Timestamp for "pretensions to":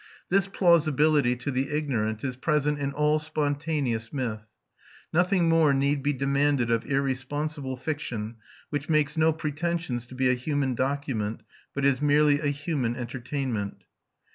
9.31-10.15